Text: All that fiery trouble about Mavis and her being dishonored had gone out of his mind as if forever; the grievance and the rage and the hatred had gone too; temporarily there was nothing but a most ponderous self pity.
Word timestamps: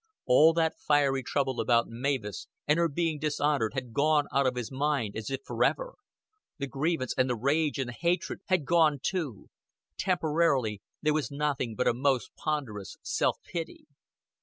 All 0.25 0.53
that 0.53 0.73
fiery 0.79 1.21
trouble 1.21 1.59
about 1.59 1.85
Mavis 1.87 2.47
and 2.67 2.79
her 2.79 2.87
being 2.89 3.19
dishonored 3.19 3.75
had 3.75 3.93
gone 3.93 4.25
out 4.33 4.47
of 4.47 4.55
his 4.55 4.71
mind 4.71 5.15
as 5.15 5.29
if 5.29 5.41
forever; 5.45 5.93
the 6.57 6.65
grievance 6.65 7.13
and 7.15 7.29
the 7.29 7.35
rage 7.35 7.77
and 7.77 7.89
the 7.89 7.93
hatred 7.93 8.39
had 8.47 8.65
gone 8.65 8.97
too; 8.99 9.51
temporarily 9.99 10.81
there 11.03 11.13
was 11.13 11.29
nothing 11.29 11.75
but 11.75 11.87
a 11.87 11.93
most 11.93 12.31
ponderous 12.35 12.97
self 13.03 13.37
pity. 13.43 13.85